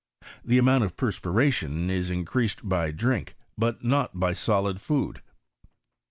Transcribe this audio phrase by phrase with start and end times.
[0.47, 0.49] 2.
[0.55, 5.21] Tiie amount of perspiration is increased by drink, but not by solid food.